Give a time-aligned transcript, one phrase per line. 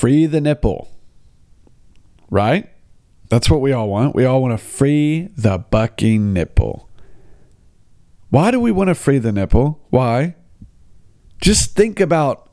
[0.00, 0.88] free the nipple.
[2.30, 2.70] Right?
[3.28, 4.14] That's what we all want.
[4.14, 6.88] We all want to free the bucking nipple.
[8.30, 9.78] Why do we want to free the nipple?
[9.90, 10.36] Why?
[11.42, 12.48] Just think about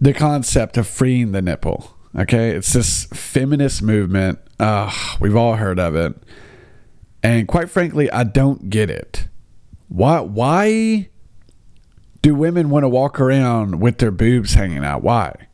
[0.00, 1.96] the concept of freeing the nipple.
[2.16, 4.38] Okay, it's this feminist movement.
[4.60, 6.14] Uh, we've all heard of it,
[7.24, 9.26] and quite frankly, I don't get it.
[9.88, 10.20] Why?
[10.20, 11.08] Why
[12.20, 15.02] do women want to walk around with their boobs hanging out?
[15.02, 15.48] Why?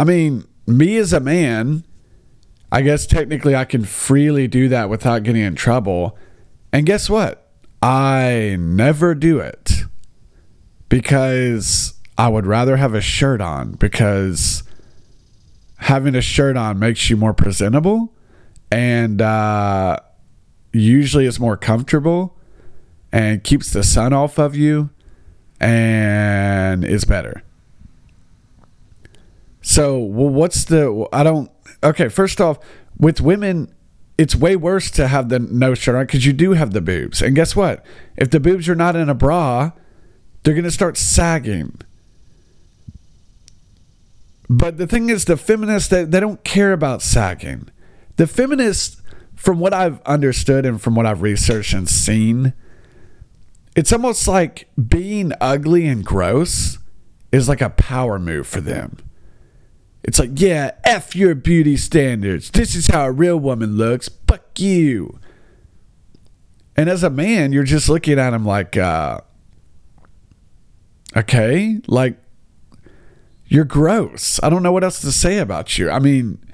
[0.00, 1.84] I mean, me as a man,
[2.72, 6.16] I guess technically I can freely do that without getting in trouble.
[6.72, 7.50] And guess what?
[7.82, 9.82] I never do it
[10.88, 14.62] because I would rather have a shirt on because
[15.76, 18.14] having a shirt on makes you more presentable
[18.72, 19.98] and uh,
[20.72, 22.38] usually it's more comfortable
[23.12, 24.88] and keeps the sun off of you
[25.60, 27.42] and is better.
[29.70, 31.06] So, well, what's the?
[31.12, 31.48] I don't.
[31.84, 32.58] Okay, first off,
[32.98, 33.72] with women,
[34.18, 37.22] it's way worse to have the no shirt on because you do have the boobs.
[37.22, 37.86] And guess what?
[38.16, 39.70] If the boobs are not in a bra,
[40.42, 41.80] they're to start sagging.
[44.48, 47.68] But the thing is, the feminists, they, they don't care about sagging.
[48.16, 49.00] The feminists,
[49.36, 52.54] from what I've understood and from what I've researched and seen,
[53.76, 56.78] it's almost like being ugly and gross
[57.30, 58.96] is like a power move for them.
[60.10, 62.50] It's like, yeah, F your beauty standards.
[62.50, 64.10] This is how a real woman looks.
[64.26, 65.20] Fuck you.
[66.76, 69.20] And as a man, you're just looking at him like, uh,
[71.16, 72.16] okay, like,
[73.46, 74.40] you're gross.
[74.42, 75.88] I don't know what else to say about you.
[75.92, 76.44] I mean,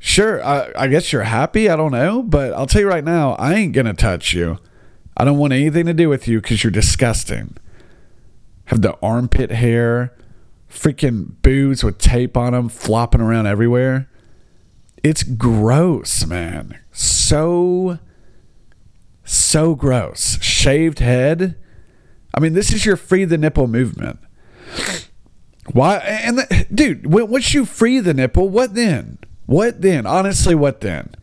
[0.00, 1.68] sure, I, I guess you're happy.
[1.68, 2.24] I don't know.
[2.24, 4.58] But I'll tell you right now, I ain't going to touch you.
[5.16, 7.56] I don't want anything to do with you because you're disgusting.
[8.64, 10.12] Have the armpit hair
[10.70, 14.08] freaking boobs with tape on them flopping around everywhere.
[15.02, 16.78] It's gross, man.
[16.92, 17.98] So,
[19.24, 20.40] so gross.
[20.42, 21.56] Shaved head.
[22.34, 24.20] I mean, this is your free the nipple movement.
[25.72, 25.96] Why?
[25.98, 29.18] And the, dude, once you free the nipple, what then?
[29.46, 30.06] What then?
[30.06, 31.14] Honestly, what then?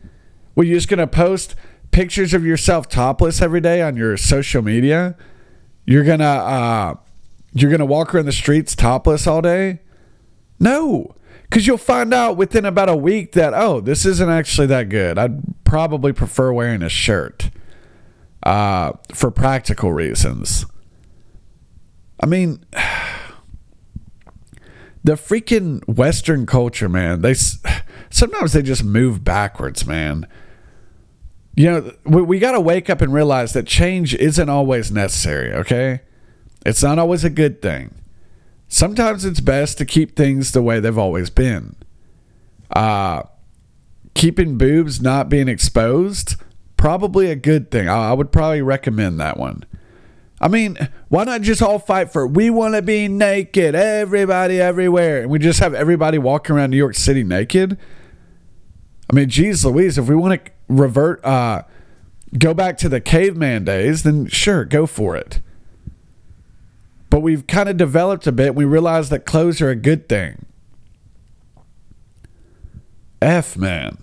[0.54, 1.54] Were you just gonna post
[1.90, 5.16] pictures of yourself topless every day on your social media?
[5.86, 6.94] You're gonna uh,
[7.60, 9.80] you're going to walk around the streets topless all day?
[10.60, 11.14] No,
[11.44, 15.18] because you'll find out within about a week that, oh, this isn't actually that good.
[15.18, 17.50] I'd probably prefer wearing a shirt
[18.42, 20.66] uh, for practical reasons.
[22.22, 22.64] I mean,
[25.04, 27.34] the freaking Western culture, man, they
[28.10, 30.26] sometimes they just move backwards, man.
[31.56, 35.52] You know, we, we got to wake up and realize that change isn't always necessary,
[35.52, 36.02] okay?
[36.64, 37.94] It's not always a good thing.
[38.68, 41.76] Sometimes it's best to keep things the way they've always been.
[42.70, 43.22] Uh,
[44.14, 46.36] keeping boobs not being exposed,
[46.76, 47.88] probably a good thing.
[47.88, 49.64] I, would probably recommend that one.
[50.40, 50.76] I mean,
[51.08, 52.28] why not just all fight for it?
[52.28, 56.76] we want to be naked, everybody everywhere, and we just have everybody walking around New
[56.76, 57.78] York City naked?
[59.10, 61.62] I mean, geez Louise, if we want to revert, uh,
[62.38, 65.40] go back to the caveman days, then sure, go for it.
[67.10, 68.54] But we've kind of developed a bit.
[68.54, 70.46] We realize that clothes are a good thing.
[73.20, 73.98] F man.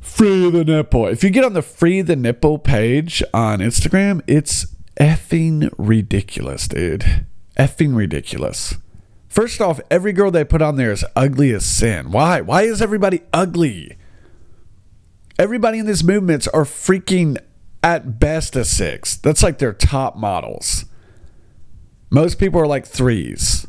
[0.00, 1.06] Free the nipple.
[1.06, 4.66] If you get on the free the nipple page on Instagram, it's
[4.98, 7.26] effing ridiculous, dude.
[7.56, 8.74] Effing ridiculous.
[9.28, 12.10] First off, every girl they put on there is ugly as sin.
[12.10, 12.40] Why?
[12.40, 13.96] Why is everybody ugly?
[15.38, 17.38] Everybody in these movements are freaking
[17.82, 19.16] at best a six.
[19.16, 20.84] That's like their top models.
[22.10, 23.66] Most people are like threes.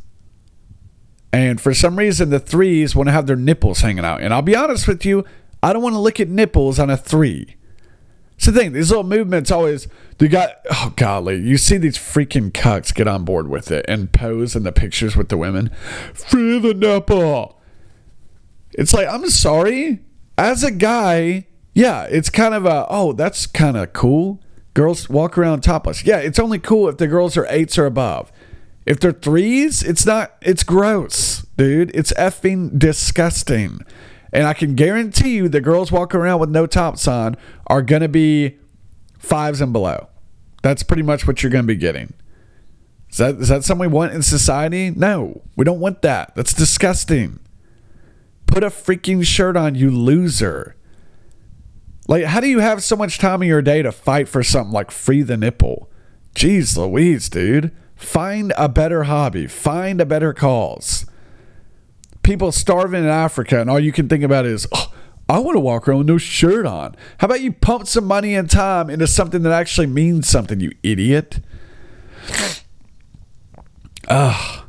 [1.32, 4.22] And for some reason, the threes want to have their nipples hanging out.
[4.22, 5.24] And I'll be honest with you,
[5.64, 7.56] I don't want to look at nipples on a three.
[8.36, 9.88] It's the thing, these little movements always,
[10.18, 14.12] they got, oh golly, you see these freaking cucks get on board with it and
[14.12, 15.70] pose in the pictures with the women.
[16.16, 17.62] Free the nipple.
[18.72, 20.00] It's like, I'm sorry.
[20.40, 21.46] As a guy,
[21.76, 24.41] yeah, it's kind of a, oh, that's kind of cool.
[24.74, 26.06] Girls walk around topless.
[26.06, 28.32] Yeah, it's only cool if the girls are eights or above.
[28.86, 31.92] If they're threes, it's not, it's gross, dude.
[31.94, 33.82] It's effing disgusting.
[34.34, 37.36] And I can guarantee you the girls walking around with no tops on
[37.68, 38.58] are going to be
[39.20, 40.08] fives and below.
[40.64, 42.14] That's pretty much what you're going to be getting.
[43.10, 44.90] Is that, is that something we want in society?
[44.90, 46.34] No, we don't want that.
[46.36, 47.40] That's disgusting.
[48.48, 50.76] Put a freaking shirt on, you loser.
[52.12, 54.74] Like, how do you have so much time in your day to fight for something
[54.74, 55.90] like free the nipple?
[56.36, 57.72] Jeez Louise, dude.
[57.96, 59.48] Find a better hobby.
[59.48, 61.06] Find a better cause.
[62.22, 64.92] people starving in Africa, and all you can think about is, oh,
[65.30, 66.98] I want to walk around with no shirt on.
[67.20, 70.74] How about you pump some money and time into something that actually means something, you
[70.84, 71.40] idiot?
[74.10, 74.61] Ugh.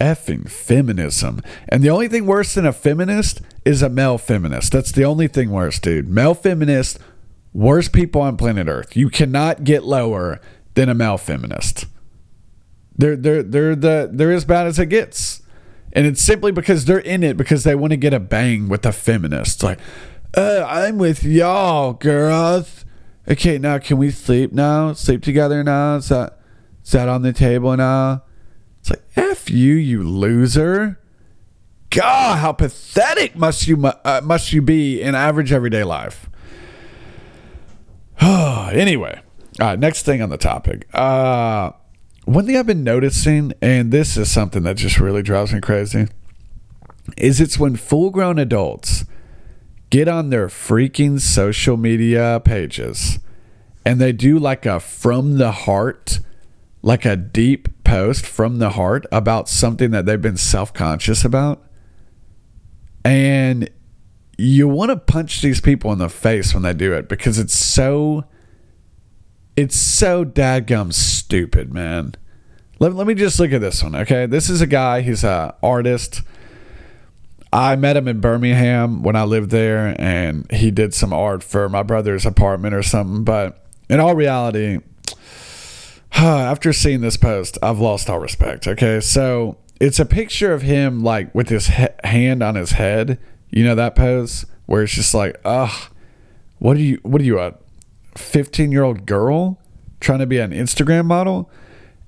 [0.00, 1.40] Effing feminism.
[1.68, 4.72] And the only thing worse than a feminist is a male feminist.
[4.72, 6.08] That's the only thing worse, dude.
[6.08, 6.98] Male feminist,
[7.52, 8.96] worst people on planet Earth.
[8.96, 10.40] You cannot get lower
[10.74, 11.86] than a male feminist.
[12.96, 15.42] They're they're they're the they're as bad as it gets.
[15.92, 18.82] And it's simply because they're in it because they want to get a bang with
[18.82, 19.62] the feminists.
[19.62, 19.78] Like,
[20.36, 22.84] uh, I'm with y'all, girls.
[23.28, 24.92] Okay, now can we sleep now?
[24.92, 25.96] Sleep together now?
[25.96, 26.38] Is that
[26.84, 28.22] is that on the table now?
[28.90, 30.98] It's like f you, you loser.
[31.90, 36.28] God, how pathetic must you uh, must you be in average everyday life?
[38.20, 39.20] anyway,
[39.60, 40.86] uh, next thing on the topic.
[40.94, 41.72] Uh,
[42.24, 46.08] one thing I've been noticing, and this is something that just really drives me crazy,
[47.16, 49.04] is it's when full grown adults
[49.90, 53.18] get on their freaking social media pages
[53.86, 56.20] and they do like a from the heart,
[56.82, 61.64] like a deep post from the heart about something that they've been self conscious about.
[63.04, 63.70] And
[64.36, 67.58] you want to punch these people in the face when they do it because it's
[67.58, 68.24] so
[69.56, 72.14] it's so dadgum stupid, man.
[72.78, 74.26] Let, let me just look at this one, okay?
[74.26, 76.22] This is a guy, he's an artist.
[77.52, 81.68] I met him in Birmingham when I lived there, and he did some art for
[81.68, 83.24] my brother's apartment or something.
[83.24, 84.78] But in all reality,
[86.26, 89.00] after seeing this post, I've lost all respect, okay?
[89.00, 93.18] So it's a picture of him, like, with his he- hand on his head.
[93.50, 94.46] You know that pose?
[94.66, 95.90] Where it's just like, ugh,
[96.58, 97.54] what are you, what are you, a
[98.16, 99.58] 15 year old girl
[100.00, 101.50] trying to be an Instagram model?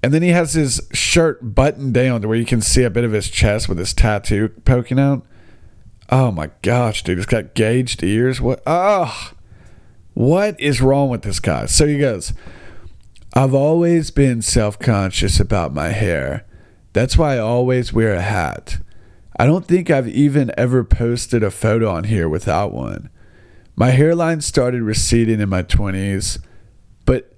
[0.02, 3.04] And then he has his shirt buttoned down to where you can see a bit
[3.04, 5.24] of his chest with his tattoo poking out.
[6.10, 8.40] Oh my gosh, dude, he's got gauged ears.
[8.40, 8.62] What?
[8.66, 9.34] Ugh.
[10.14, 11.66] what is wrong with this guy?
[11.66, 12.32] So he goes,
[13.40, 16.44] I've always been self conscious about my hair.
[16.92, 18.81] That's why I always wear a hat.
[19.38, 23.08] I don't think I've even ever posted a photo on here without one.
[23.75, 26.38] My hairline started receding in my 20s,
[27.06, 27.32] but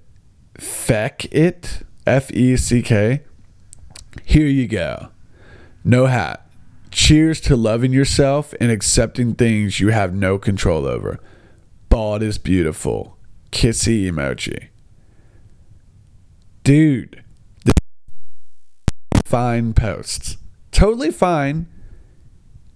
[0.59, 3.23] feck it F E C K.
[4.25, 5.11] Here you go.
[5.85, 6.45] No hat.
[6.91, 11.21] Cheers to loving yourself and accepting things you have no control over.
[11.89, 13.17] Bald is beautiful.
[13.53, 14.71] Kissy emoji.
[16.65, 17.25] Dude,
[19.25, 20.37] fine posts.
[20.71, 21.67] Totally fine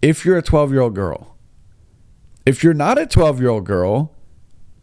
[0.03, 1.37] if you're a 12 year old girl.
[2.44, 4.12] If you're not a 12 year old girl,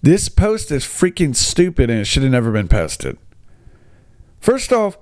[0.03, 3.17] this post is freaking stupid and it should have never been posted.
[4.39, 4.97] First off,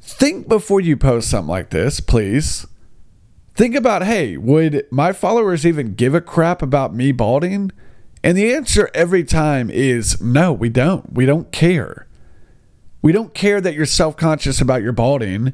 [0.00, 2.66] think before you post something like this, please.
[3.54, 7.72] Think about hey, would my followers even give a crap about me balding?
[8.22, 11.14] And the answer every time is no, we don't.
[11.14, 12.06] We don't care.
[13.06, 15.52] We don't care that you're self conscious about your balding.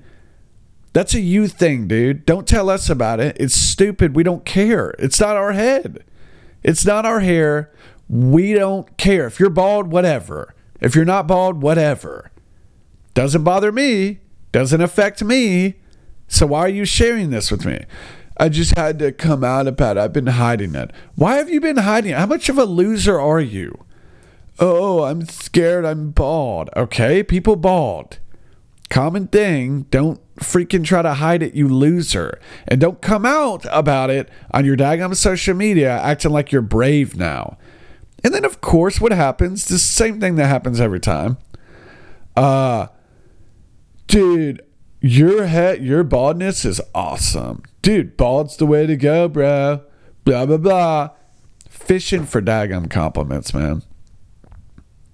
[0.94, 2.25] That's a you thing, dude.
[2.25, 3.37] Don't tell us about it.
[3.38, 4.16] It's stupid.
[4.16, 4.94] We don't care.
[4.99, 6.02] It's not our head.
[6.62, 7.70] It's not our hair.
[8.08, 9.26] We don't care.
[9.26, 10.54] If you're bald, whatever.
[10.81, 12.32] If you're not bald, whatever.
[13.12, 14.20] Doesn't bother me,
[14.52, 15.75] doesn't affect me.
[16.28, 17.84] So why are you sharing this with me?
[18.38, 20.00] I just had to come out about it.
[20.00, 20.90] I've been hiding it.
[21.16, 22.16] Why have you been hiding it?
[22.16, 23.85] How much of a loser are you?
[24.59, 26.71] Oh, I'm scared I'm bald.
[26.76, 28.18] Okay, people bald.
[28.90, 29.82] Common thing.
[29.90, 32.38] Don't freaking try to hide it, you loser.
[32.68, 37.16] And don't come out about it on your daggum social media acting like you're brave
[37.16, 37.56] now.
[38.23, 39.64] And then, of course, what happens?
[39.64, 41.38] The same thing that happens every time.
[42.37, 42.88] Uh,
[44.06, 44.62] dude,
[45.00, 47.62] your head, your baldness is awesome.
[47.80, 49.82] Dude, bald's the way to go, bro.
[50.25, 51.11] Blah, blah, blah.
[51.68, 53.82] Fishing for daggum compliments, man.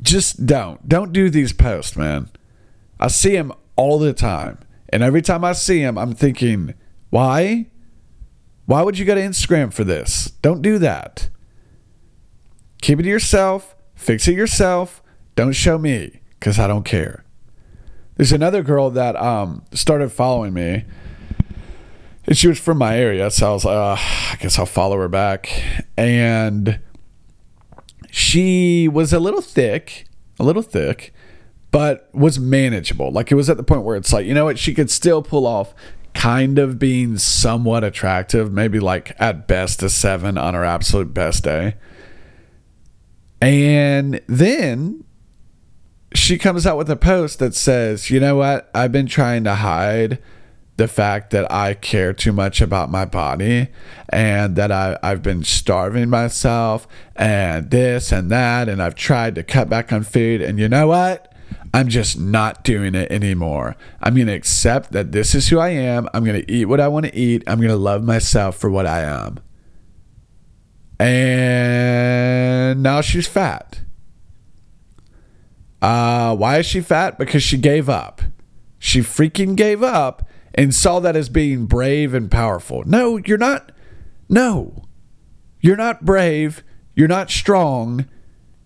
[0.09, 0.89] Just don't.
[0.89, 2.31] Don't do these posts, man.
[2.99, 4.59] I see them all the time.
[4.89, 6.73] And every time I see them, I'm thinking,
[7.11, 7.67] why?
[8.65, 10.33] Why would you go to Instagram for this?
[10.41, 11.29] Don't do that.
[12.81, 13.77] Keep it to yourself.
[13.95, 15.03] Fix it yourself.
[15.35, 17.23] Don't show me because I don't care.
[18.17, 20.87] There's another girl that um, started following me.
[22.25, 24.97] And she was from my area, so I was like, uh, I guess I'll follow
[24.97, 25.51] her back.
[25.99, 26.81] And
[28.19, 30.07] she was a little thick,
[30.41, 31.15] a little thick,
[31.71, 33.13] but was manageable.
[33.13, 35.23] Like it was at the point where it's like, you know what, she could still
[35.23, 35.73] pull off
[36.15, 41.45] kind of being somewhat attractive, maybe like at best a seven on her absolute best
[41.45, 41.77] day.
[43.41, 45.05] And then
[46.13, 48.69] she comes out with a post that says, "You know what?
[48.75, 50.19] I've been trying to hide
[50.79, 53.67] the fact that I care too much about my body
[54.09, 58.69] and that I, I've been starving myself and this and that.
[58.69, 60.41] And I've tried to cut back on food.
[60.41, 61.35] And you know what?
[61.75, 63.77] I'm just not doing it anymore.
[64.01, 66.09] I'm going to accept that this is who I am.
[66.15, 67.43] I'm going to eat what I want to eat.
[67.49, 69.41] I'm going to love myself for what I am.
[71.01, 73.81] And now she's fat.
[75.83, 77.19] Uh, why is she fat?
[77.19, 78.23] Because she gave up.
[78.79, 80.29] She freaking gave up
[80.59, 82.83] and saw that as being brave and powerful.
[82.85, 83.71] No, you're not.
[84.29, 84.83] No,
[85.61, 86.65] you're not brave.
[86.97, 88.07] You're not strong.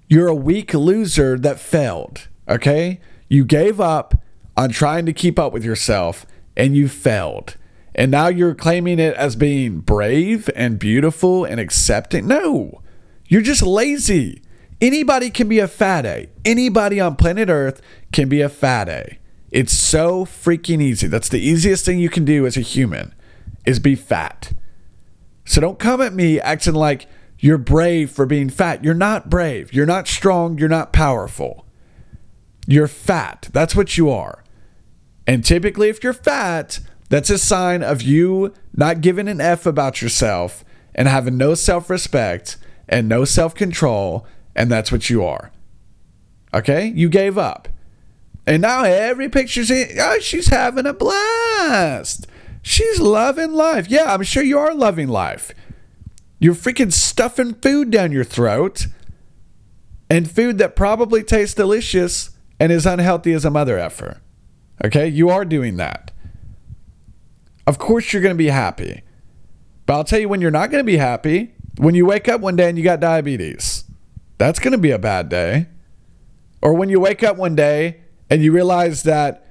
[0.09, 2.29] You're a weak loser that failed.
[2.49, 2.99] Okay?
[3.29, 4.15] You gave up
[4.57, 6.25] on trying to keep up with yourself
[6.57, 7.57] and you failed.
[7.95, 12.27] And now you're claiming it as being brave and beautiful and accepting.
[12.27, 12.81] No,
[13.29, 14.41] you're just lazy.
[14.81, 16.31] Anybody can be a fat A.
[16.43, 17.83] Anybody on planet Earth
[18.13, 19.19] can be a fat A.
[19.53, 21.07] It's so freaking easy.
[21.07, 23.15] That's the easiest thing you can do as a human
[23.67, 24.55] is be fat.
[25.45, 27.07] So don't come at me acting like
[27.39, 28.83] you're brave for being fat.
[28.83, 29.71] You're not brave.
[29.75, 30.57] You're not strong.
[30.57, 31.67] You're not powerful.
[32.67, 33.51] You're fat.
[33.53, 34.43] That's what you are.
[35.27, 36.81] And typically, if you're fat,
[37.11, 41.91] that's a sign of you not giving an F about yourself and having no self
[41.91, 42.57] respect
[42.89, 44.27] and no self control.
[44.57, 45.53] And that's what you are.
[46.55, 46.87] Okay?
[46.95, 47.69] You gave up.
[48.47, 52.27] And now every picture's in, oh, she's having a blast.
[52.63, 53.89] She's loving life.
[53.89, 55.53] Yeah, I'm sure you are loving life.
[56.39, 58.87] You're freaking stuffing food down your throat
[60.11, 64.21] and food that probably tastes delicious and is unhealthy as a mother effer.
[64.85, 65.07] Okay?
[65.07, 66.11] You are doing that.
[67.67, 69.03] Of course, you're going to be happy.
[69.87, 72.41] But I'll tell you when you're not going to be happy when you wake up
[72.41, 73.85] one day and you got diabetes.
[74.39, 75.69] That's going to be a bad day.
[76.61, 78.02] Or when you wake up one day
[78.33, 79.47] and you realize that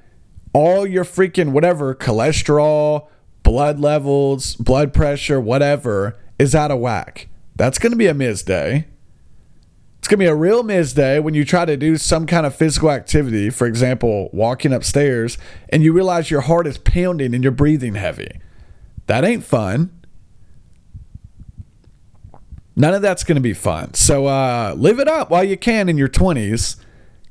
[0.53, 3.09] all your freaking whatever cholesterol,
[3.43, 7.27] blood levels, blood pressure, whatever is out of whack.
[7.55, 8.41] That's going to be a Ms.
[8.41, 8.87] Day.
[9.99, 10.93] It's going to be a real Ms.
[10.93, 15.37] Day when you try to do some kind of physical activity, for example, walking upstairs,
[15.69, 18.31] and you realize your heart is pounding and you're breathing heavy.
[19.05, 19.91] That ain't fun.
[22.75, 23.93] None of that's going to be fun.
[23.93, 26.77] So uh, live it up while you can in your 20s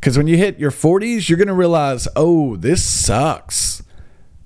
[0.00, 3.82] because when you hit your 40s, you're going to realize, oh, this sucks.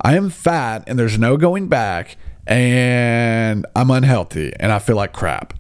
[0.01, 5.13] I am fat and there's no going back, and I'm unhealthy and I feel like
[5.13, 5.55] crap.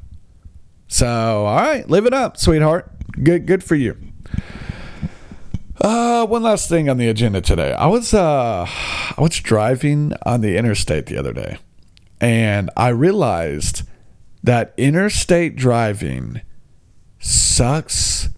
[0.88, 1.06] So,
[1.46, 2.90] all right, live it up, sweetheart.
[3.22, 3.96] Good, good for you.
[5.80, 7.72] Uh, one last thing on the agenda today.
[7.72, 11.58] I was uh, I was driving on the interstate the other day,
[12.20, 13.82] and I realized
[14.42, 16.42] that interstate driving
[17.18, 18.28] sucks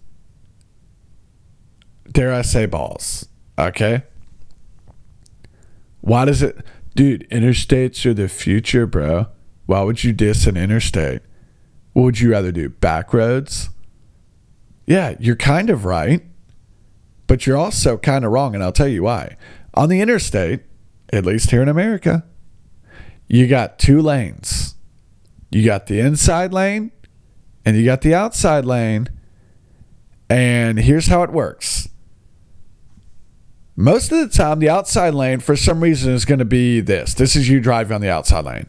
[2.11, 3.27] dare I say, balls.
[3.57, 4.03] Okay.
[6.01, 6.57] Why does it,
[6.95, 7.27] dude?
[7.29, 9.27] Interstates are the future, bro.
[9.65, 11.21] Why would you diss an interstate?
[11.93, 12.69] What would you rather do?
[12.69, 13.69] Back roads?
[14.85, 16.23] Yeah, you're kind of right,
[17.27, 19.35] but you're also kind of wrong, and I'll tell you why.
[19.73, 20.61] On the interstate,
[21.11, 22.23] at least here in America,
[23.27, 24.75] you got two lanes.
[25.51, 26.91] You got the inside lane
[27.65, 29.07] and you got the outside lane.
[30.29, 31.89] And here's how it works
[33.77, 37.13] most of the time, the outside lane, for some reason, is going to be this.
[37.13, 38.65] This is you driving on the outside lane.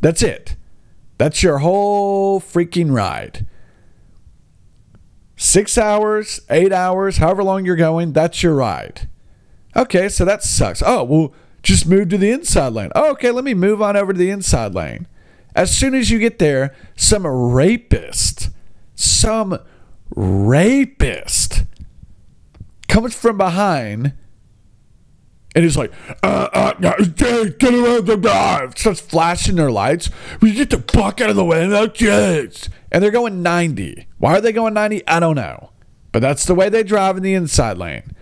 [0.00, 0.56] That's it.
[1.18, 3.46] That's your whole freaking ride.
[5.36, 9.08] Six hours, eight hours, however long you're going, that's your ride.
[9.76, 10.82] Okay, so that sucks.
[10.84, 11.32] Oh, well,
[11.62, 12.90] just move to the inside lane.
[12.96, 15.06] Oh, okay, let me move on over to the inside lane.
[15.54, 18.50] As soon as you get there, some rapist,
[18.96, 19.60] some
[20.14, 21.64] rapist
[22.88, 24.14] comes from behind
[25.54, 28.78] and he's like, uh, uh, get around the drive.
[28.78, 30.10] Starts flashing their lights.
[30.40, 32.68] We get the fuck out of the way, kids.
[32.92, 34.06] And they're going 90.
[34.18, 35.06] Why are they going 90?
[35.08, 35.70] I don't know.
[36.12, 38.14] But that's the way they drive in the inside lane.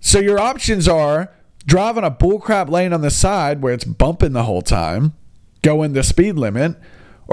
[0.00, 1.30] So your options are
[1.66, 5.14] driving a bullcrap lane on the side where it's bumping the whole time,
[5.62, 6.76] going the speed limit,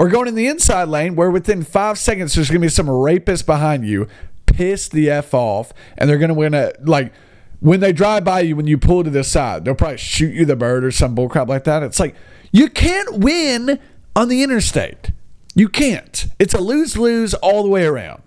[0.00, 2.88] or going in the inside lane where within five seconds there's going to be some
[2.88, 4.08] rapist behind you,
[4.46, 7.12] piss the F off, and they're going to win a, like,
[7.60, 10.46] when they drive by you, when you pull to the side, they'll probably shoot you
[10.46, 11.82] the bird or some bullcrap like that.
[11.82, 12.14] It's like,
[12.50, 13.78] you can't win
[14.16, 15.12] on the interstate.
[15.54, 16.28] You can't.
[16.38, 18.22] It's a lose lose all the way around.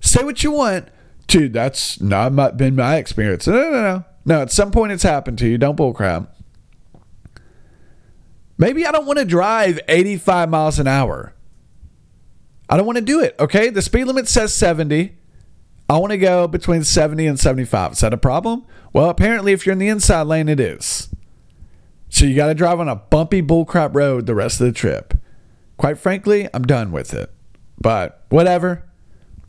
[0.00, 0.88] Say what you want.
[1.26, 3.46] Dude, that's not been my experience.
[3.46, 4.04] No, no, no.
[4.26, 5.56] No, at some point it's happened to you.
[5.56, 6.28] Don't bullcrap.
[8.60, 11.32] Maybe I don't want to drive 85 miles an hour.
[12.68, 13.70] I don't want to do it, okay?
[13.70, 15.16] The speed limit says 70.
[15.88, 17.92] I want to go between 70 and 75.
[17.92, 18.66] Is that a problem?
[18.92, 21.08] Well, apparently, if you're in the inside lane, it is.
[22.10, 25.14] So you got to drive on a bumpy bullcrap road the rest of the trip.
[25.78, 27.32] Quite frankly, I'm done with it.
[27.80, 28.84] But whatever.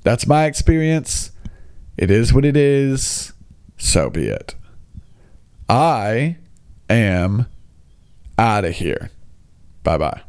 [0.04, 1.32] That's my experience.
[1.98, 3.34] It is what it is.
[3.76, 4.56] So be it.
[5.68, 6.38] I
[6.90, 7.48] am
[8.38, 9.10] out of here.
[9.84, 10.22] Bye bye.